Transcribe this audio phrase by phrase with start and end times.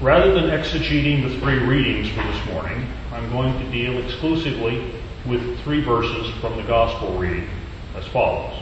[0.00, 4.92] Rather than exegeting the three readings for this morning, I'm going to deal exclusively
[5.24, 7.48] with three verses from the Gospel reading
[7.96, 8.60] as follows.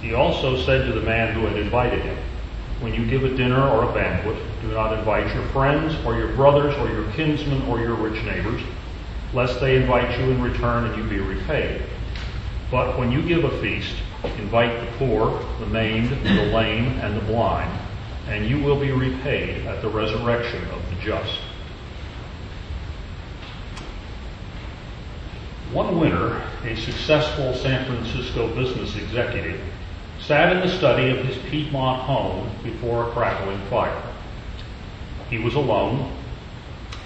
[0.00, 2.16] He also said to the man who had invited him,
[2.78, 6.32] When you give a dinner or a banquet, do not invite your friends or your
[6.36, 8.62] brothers or your kinsmen or your rich neighbors,
[9.34, 11.82] lest they invite you in return and you be repaid.
[12.70, 13.96] But when you give a feast,
[14.38, 17.76] invite the poor, the maimed, the lame, and the blind
[18.28, 21.38] and you will be repaid at the resurrection of the just.
[25.72, 29.60] One winter, a successful San Francisco business executive
[30.20, 34.02] sat in the study of his Piedmont home before a crackling fire.
[35.28, 36.12] He was alone,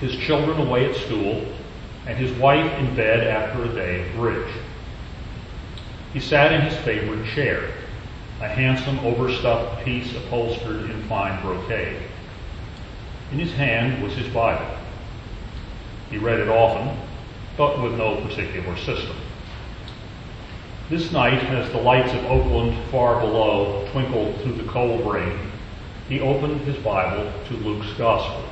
[0.01, 1.45] his children away at school,
[2.07, 4.53] and his wife in bed after a day of bridge.
[6.13, 7.71] He sat in his favorite chair,
[8.41, 12.01] a handsome overstuffed piece upholstered in fine brocade.
[13.33, 14.79] In his hand was his Bible.
[16.09, 16.97] He read it often,
[17.57, 19.17] but with no particular system.
[20.89, 25.39] This night, as the lights of Oakland far below twinkled through the cold rain,
[26.09, 28.43] he opened his Bible to Luke's Gospel.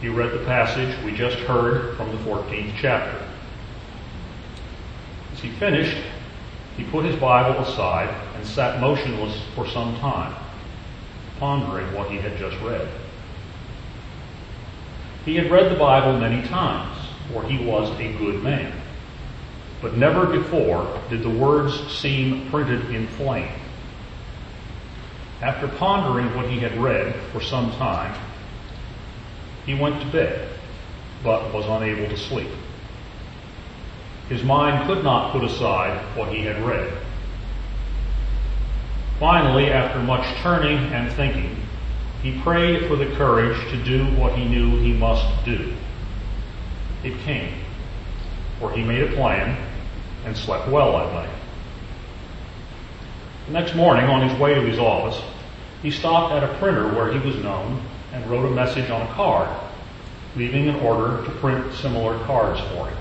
[0.00, 3.26] He read the passage we just heard from the 14th chapter.
[5.32, 5.96] As he finished,
[6.78, 10.32] he put his Bible aside and sat motionless for some time,
[11.40, 12.88] pondering what he had just read.
[15.24, 16.96] He had read the Bible many times,
[17.32, 18.72] for he was a good man.
[19.82, 23.52] But never before did the words seem printed in flame.
[25.42, 28.16] After pondering what he had read for some time,
[29.66, 30.48] he went to bed,
[31.24, 32.50] but was unable to sleep.
[34.28, 36.92] His mind could not put aside what he had read.
[39.18, 41.56] Finally, after much turning and thinking,
[42.22, 45.74] he prayed for the courage to do what he knew he must do.
[47.02, 47.54] It came,
[48.60, 49.56] for he made a plan
[50.24, 51.38] and slept well that night.
[53.46, 55.20] The next morning, on his way to his office,
[55.80, 57.80] he stopped at a printer where he was known
[58.12, 59.48] and wrote a message on a card,
[60.36, 62.98] leaving an order to print similar cards for him.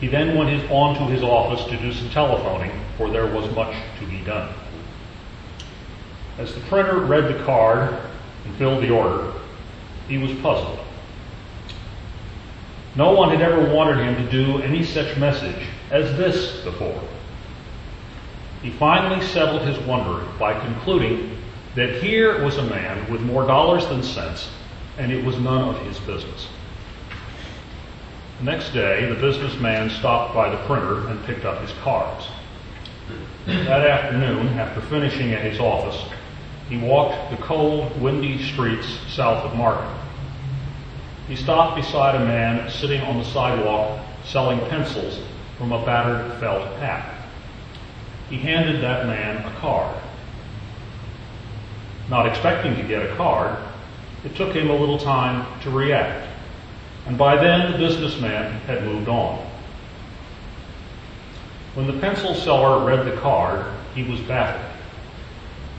[0.00, 3.54] He then went his, on to his office to do some telephoning, for there was
[3.54, 4.52] much to be done.
[6.38, 7.94] As the printer read the card
[8.46, 9.32] and filled the order,
[10.08, 10.78] he was puzzled.
[12.96, 17.02] No one had ever wanted him to do any such message as this before.
[18.62, 21.36] He finally settled his wonder by concluding
[21.74, 24.50] that here was a man with more dollars than sense,
[24.98, 26.48] and it was none of his business.
[28.40, 32.26] The next day, the businessman stopped by the printer and picked up his cards.
[33.44, 36.10] That afternoon, after finishing at his office,
[36.70, 39.94] he walked the cold, windy streets south of Market.
[41.28, 45.20] He stopped beside a man sitting on the sidewalk selling pencils
[45.58, 47.26] from a battered felt hat.
[48.30, 49.94] He handed that man a card.
[52.08, 53.58] Not expecting to get a card,
[54.24, 56.29] it took him a little time to react
[57.10, 59.44] and by then the businessman had moved on.
[61.74, 63.66] When the pencil seller read the card,
[63.96, 64.64] he was baffled.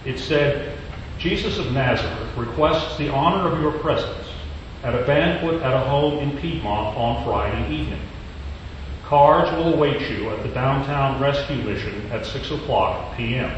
[0.03, 0.77] It said,
[1.19, 4.27] Jesus of Nazareth requests the honor of your presence
[4.83, 8.01] at a banquet at a home in Piedmont on Friday evening.
[9.05, 13.57] Cards will await you at the downtown rescue mission at 6 o'clock p.m.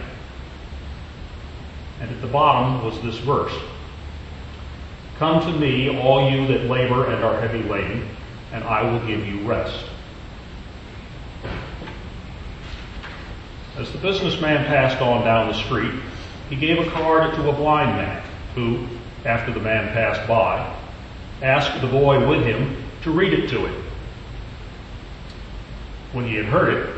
[2.01, 3.59] And at the bottom was this verse
[5.17, 8.07] Come to me, all you that labor and are heavy laden,
[8.51, 9.85] and I will give you rest.
[13.77, 15.93] As the businessman passed on down the street,
[16.49, 18.23] he gave a card to a blind man
[18.55, 18.87] who,
[19.25, 20.75] after the man passed by,
[21.41, 23.83] asked the boy with him to read it to him.
[26.11, 26.95] When he had heard it,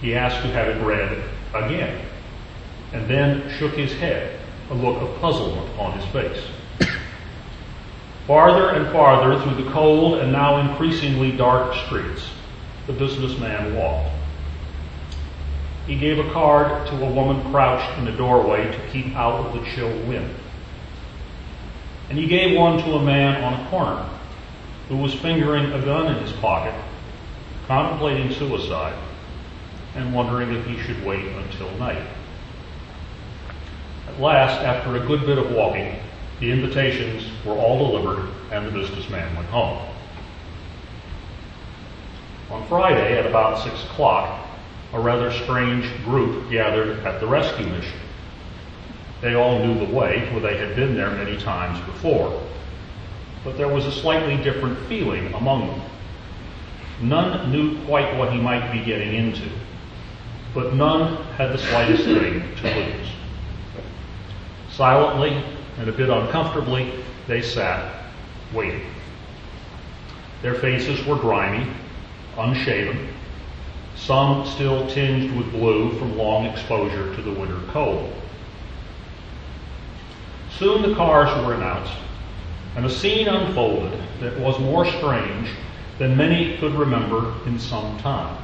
[0.00, 1.22] he asked to have it read
[1.54, 2.04] again,
[2.92, 6.42] and then shook his head, a look of puzzlement on his face.
[8.26, 12.28] Farther and farther through the cold and now increasingly dark streets,
[12.86, 14.10] the businessman walked.
[15.86, 19.52] He gave a card to a woman crouched in the doorway to keep out of
[19.54, 20.32] the chill wind.
[22.08, 24.08] And he gave one to a man on a corner
[24.88, 26.74] who was fingering a gun in his pocket,
[27.66, 28.96] contemplating suicide,
[29.96, 32.04] and wondering if he should wait until night.
[34.08, 35.96] At last, after a good bit of walking,
[36.42, 39.80] the invitations were all delivered, and the businessman went home.
[42.50, 44.44] On Friday at about 6 o'clock,
[44.92, 47.96] a rather strange group gathered at the rescue mission.
[49.20, 52.42] They all knew the way, for they had been there many times before.
[53.44, 55.80] But there was a slightly different feeling among them.
[57.02, 59.48] None knew quite what he might be getting into,
[60.54, 63.08] but none had the slightest thing to lose.
[64.72, 65.40] Silently
[65.78, 66.92] and a bit uncomfortably,
[67.26, 68.04] they sat,
[68.52, 68.86] waiting.
[70.42, 71.70] Their faces were grimy,
[72.36, 73.08] unshaven,
[73.96, 78.12] some still tinged with blue from long exposure to the winter cold.
[80.58, 81.92] Soon the cars were announced,
[82.76, 85.48] and a scene unfolded that was more strange
[85.98, 88.36] than many could remember in some time.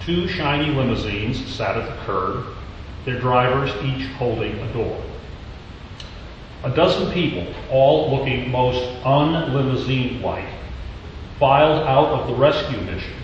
[0.00, 2.46] Two shiny limousines sat at the curb,
[3.04, 5.02] their drivers each holding a door.
[6.66, 10.48] A dozen people, all looking most unlimousine-like,
[11.38, 13.14] filed out of the rescue mission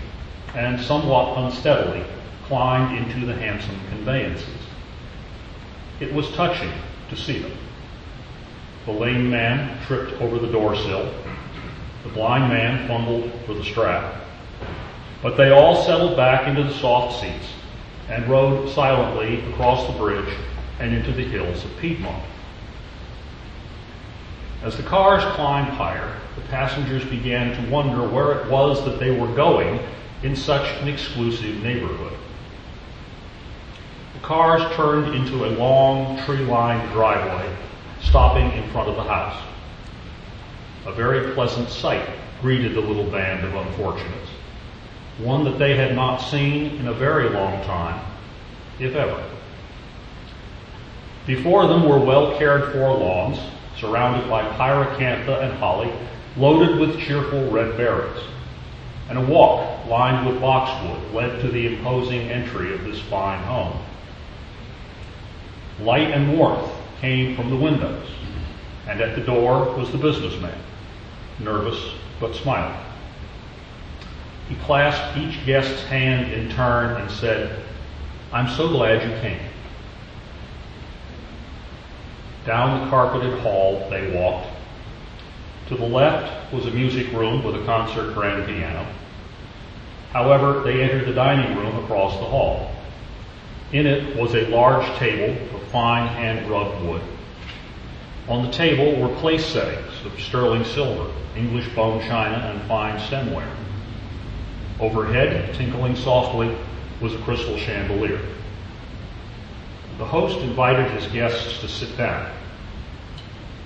[0.55, 2.05] and somewhat unsteadily
[2.45, 4.47] climbed into the handsome conveyances.
[5.99, 6.71] It was touching
[7.09, 7.51] to see them.
[8.85, 11.13] The lame man tripped over the door sill.
[12.03, 14.21] The blind man fumbled for the strap.
[15.21, 17.47] But they all settled back into the soft seats
[18.07, 20.33] and rode silently across the bridge
[20.79, 22.23] and into the hills of Piedmont.
[24.63, 29.11] As the cars climbed higher, the passengers began to wonder where it was that they
[29.11, 29.77] were going
[30.23, 32.17] in such an exclusive neighborhood.
[34.13, 37.53] The cars turned into a long tree-lined driveway,
[38.01, 39.43] stopping in front of the house.
[40.85, 42.07] A very pleasant sight
[42.41, 44.29] greeted the little band of unfortunates,
[45.17, 48.01] one that they had not seen in a very long time,
[48.79, 49.21] if ever.
[51.27, 53.39] Before them were well cared for lawns,
[53.83, 55.91] surrounded by pyracantha and holly,
[56.37, 58.23] loaded with cheerful red berries
[59.09, 63.77] and a walk lined with boxwood led to the imposing entry of this fine home.
[65.79, 66.71] Light and warmth
[67.01, 68.07] came from the windows,
[68.87, 70.57] and at the door was the businessman,
[71.39, 71.79] nervous
[72.19, 72.77] but smiling.
[74.47, 77.63] He clasped each guest's hand in turn and said,
[78.31, 79.39] I'm so glad you came.
[82.45, 84.47] Down the carpeted hall they walked,
[85.67, 88.85] to the left was a music room with a concert grand piano.
[90.11, 92.71] However, they entered the dining room across the hall.
[93.71, 97.01] In it was a large table of fine hand-rubbed wood.
[98.27, 103.49] On the table were place settings of sterling silver, English bone china, and fine stemware.
[104.79, 106.55] Overhead, tinkling softly,
[107.01, 108.19] was a crystal chandelier.
[109.97, 112.31] The host invited his guests to sit down.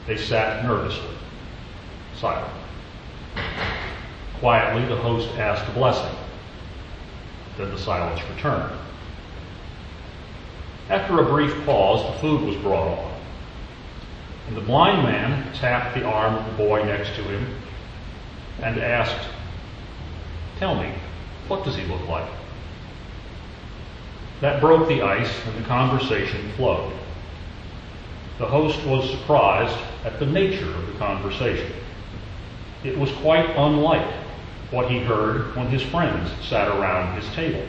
[0.06, 1.16] They sat nervously
[2.16, 2.54] silent.
[4.40, 6.16] Quietly, the host asked a blessing.
[7.58, 8.74] Then the silence returned.
[10.90, 13.14] After a brief pause, the food was brought on.
[14.48, 17.56] And the blind man tapped the arm of the boy next to him
[18.62, 19.28] and asked,
[20.60, 20.94] Tell me,
[21.48, 22.30] what does he look like?
[24.42, 26.94] That broke the ice and the conversation flowed.
[28.38, 31.72] The host was surprised at the nature of the conversation.
[32.84, 34.08] It was quite unlike
[34.70, 37.66] what he heard when his friends sat around his table.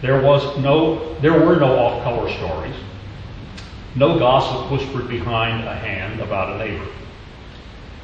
[0.00, 2.76] There was no, there were no off-color stories,
[3.94, 6.86] no gossip whispered behind a hand about a neighbor.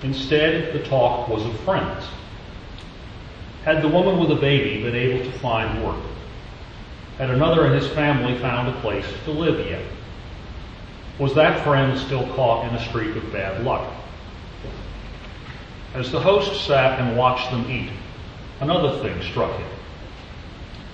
[0.03, 2.05] Instead, the talk was of friends.
[3.65, 5.97] Had the woman with the baby been able to find work?
[7.19, 9.83] Had another in his family found a place to live yet?
[11.19, 13.91] Was that friend still caught in a streak of bad luck?
[15.95, 17.89] As the host sat and watched them eat,
[18.61, 19.69] another thing struck him.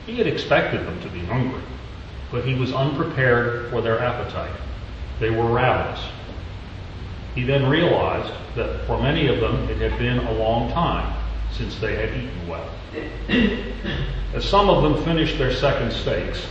[0.06, 1.62] He had expected them to be hungry,
[2.30, 4.54] but he was unprepared for their appetite.
[5.18, 6.06] They were ravenous.
[7.34, 11.21] He then realized that for many of them it had been a long time
[11.56, 12.68] since they had eaten well.
[14.34, 16.46] As some of them finished their second steaks,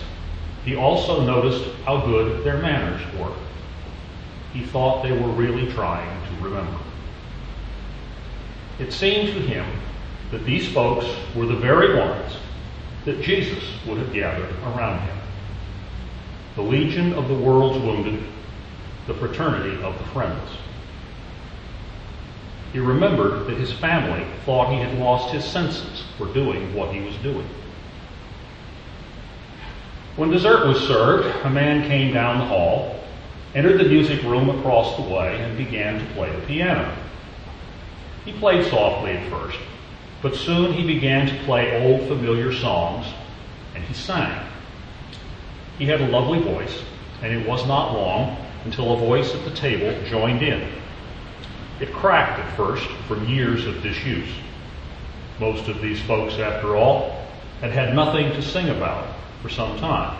[0.63, 3.33] he also noticed how good their manners were.
[4.53, 6.77] He thought they were really trying to remember.
[8.79, 9.65] It seemed to him
[10.31, 11.05] that these folks
[11.35, 12.37] were the very ones
[13.05, 15.17] that Jesus would have gathered around him.
[16.55, 18.23] The legion of the world's wounded,
[19.07, 20.49] the fraternity of the friends.
[22.73, 27.01] He remembered that his family thought he had lost his senses for doing what he
[27.01, 27.47] was doing.
[30.15, 33.03] When dessert was served, a man came down the hall,
[33.55, 36.93] entered the music room across the way, and began to play the piano.
[38.23, 39.59] He played softly at first,
[40.21, 43.07] but soon he began to play old familiar songs,
[43.75, 44.45] and he sang.
[45.77, 46.83] He had a lovely voice,
[47.21, 50.69] and it was not long until a voice at the table joined in.
[51.81, 54.29] It cracked at first from years of disuse.
[55.39, 57.25] Most of these folks, after all,
[57.59, 59.07] had had nothing to sing about
[59.41, 60.15] for some time.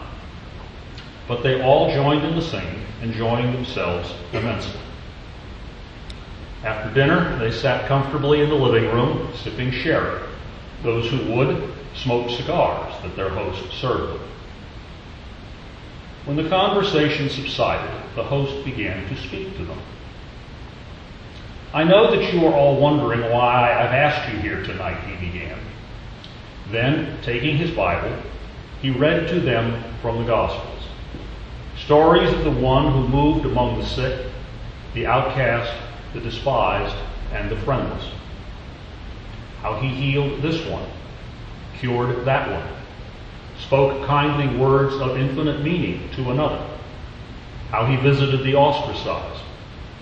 [1.27, 4.80] But they all joined in the singing, enjoying themselves immensely.
[6.63, 10.20] After dinner, they sat comfortably in the living room, sipping sherry.
[10.82, 14.27] Those who would smoked cigars that their host served them.
[16.25, 19.80] When the conversation subsided, the host began to speak to them.
[21.74, 25.58] I know that you are all wondering why I've asked you here tonight, he began.
[26.70, 28.16] Then, taking his Bible,
[28.82, 30.72] he read to them from the Gospels
[31.86, 34.28] stories of the one who moved among the sick,
[34.94, 35.74] the outcast,
[36.13, 36.96] the despised,
[37.34, 38.12] and the friendless.
[39.62, 40.86] How he healed this one,
[41.80, 42.75] cured that one,
[43.60, 46.66] spoke kindly words of infinite meaning to another,
[47.70, 49.44] how he visited the ostracized,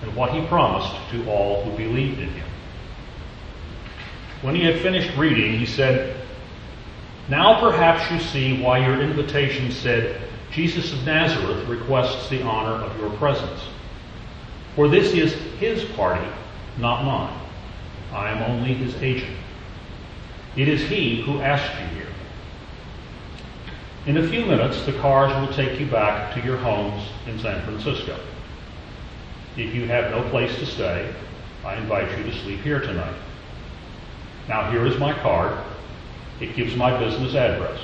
[0.02, 2.50] and what he promised to all who believed in him.
[4.42, 6.16] When he had finished reading, he said,
[7.28, 12.98] Now perhaps you see why your invitation said, Jesus of Nazareth requests the honor of
[13.00, 13.62] your presence.
[14.76, 16.28] For this is his party,
[16.78, 17.38] not mine.
[18.14, 19.36] I am only his agent.
[20.56, 22.14] It is he who asked you here.
[24.06, 27.64] In a few minutes, the cars will take you back to your homes in San
[27.64, 28.20] Francisco.
[29.60, 31.14] If you have no place to stay,
[31.66, 33.16] I invite you to sleep here tonight.
[34.48, 35.62] Now, here is my card.
[36.40, 37.78] It gives my business address.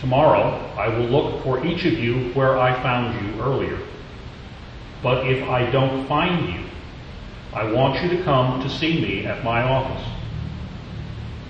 [0.00, 3.78] Tomorrow, I will look for each of you where I found you earlier.
[5.02, 6.64] But if I don't find you,
[7.52, 10.08] I want you to come to see me at my office.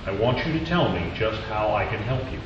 [0.05, 2.41] I want you to tell me just how I can help you.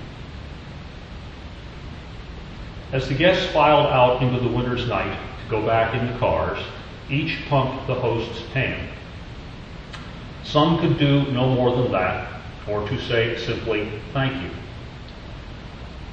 [2.93, 5.19] As the guests filed out into the winter's night
[5.51, 6.59] go back in the cars,
[7.11, 8.89] each pumped the host's tank.
[10.45, 14.51] Some could do no more than that, or to say simply, thank you.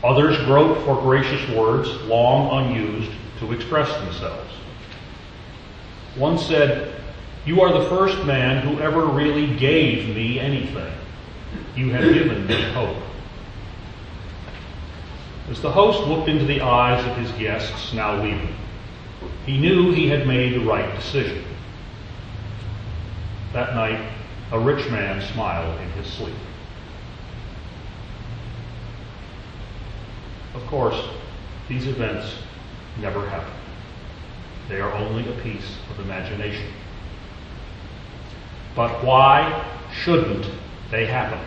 [0.04, 4.54] Others groped for gracious words, long unused, to express themselves.
[6.16, 6.96] One said,
[7.46, 10.94] You are the first man who ever really gave me anything.
[11.76, 12.98] You have given me hope.
[15.50, 18.56] As the host looked into the eyes of his guests now leaving,
[19.46, 21.44] he knew he had made the right decision.
[23.54, 24.12] That night,
[24.52, 26.36] a rich man smiled in his sleep.
[30.54, 31.02] Of course,
[31.70, 32.34] these events
[33.00, 33.54] never happen.
[34.70, 36.68] They are only a piece of imagination.
[38.76, 40.46] But why shouldn't
[40.92, 41.40] they happen?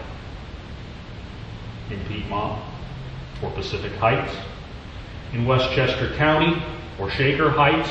[1.90, 2.62] In Piedmont
[3.42, 4.34] or Pacific Heights,
[5.32, 6.62] in Westchester County
[7.00, 7.90] or Shaker Heights,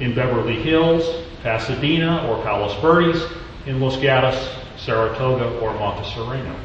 [0.00, 1.04] in Beverly Hills,
[1.42, 3.22] Pasadena or Palos Verdes,
[3.66, 6.56] in Los Gatos, Saratoga, or Montecito.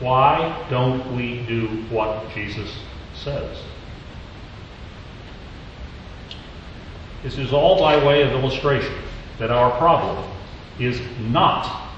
[0.00, 2.70] Why don't we do what Jesus
[3.14, 3.58] says?
[7.22, 8.94] This is all by way of illustration
[9.38, 10.28] that our problem
[10.80, 11.90] is not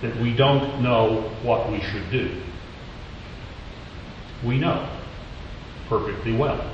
[0.00, 2.30] that we don't know what we should do.
[4.44, 4.88] We know
[5.90, 6.64] perfectly well,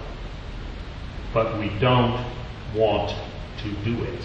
[1.32, 2.22] but we don't
[2.74, 3.12] want
[3.62, 4.20] to do it.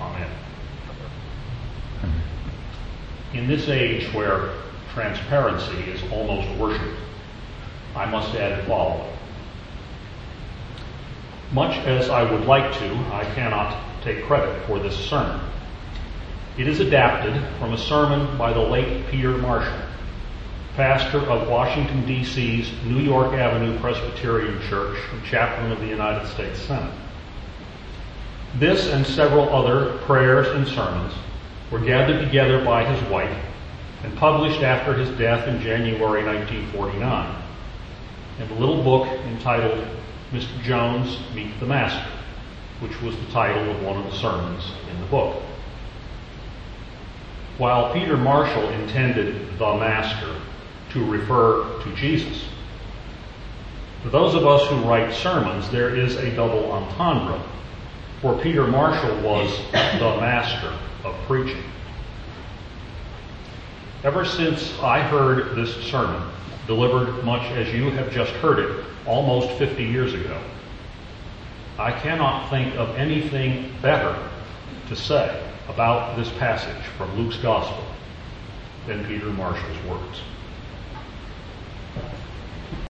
[0.00, 0.30] Amen.
[3.34, 4.54] In this age where
[4.94, 6.96] transparency is almost worship,
[7.96, 9.10] I must add the following.
[11.52, 15.40] Much as I would like to, I cannot take credit for this sermon.
[16.56, 19.83] It is adapted from a sermon by the late Peter Marshall,
[20.76, 26.60] pastor of Washington, D.C.'s New York Avenue Presbyterian Church and chaplain of the United States
[26.60, 26.92] Senate.
[28.58, 31.14] This and several other prayers and sermons
[31.70, 33.36] were gathered together by his wife
[34.02, 37.42] and published after his death in January 1949
[38.40, 39.86] in a little book entitled
[40.32, 40.60] Mr.
[40.64, 42.10] Jones Meet the Master,
[42.80, 45.40] which was the title of one of the sermons in the book.
[47.58, 50.40] While Peter Marshall intended the Master
[50.94, 52.44] to refer to Jesus,
[54.02, 57.42] for those of us who write sermons, there is a double entendre,
[58.20, 60.72] for Peter Marshall was the master
[61.04, 61.62] of preaching.
[64.04, 66.22] Ever since I heard this sermon,
[66.66, 70.40] delivered much as you have just heard it, almost 50 years ago,
[71.78, 74.16] I cannot think of anything better
[74.88, 77.84] to say about this passage from Luke's Gospel
[78.86, 80.20] than Peter Marshall's words.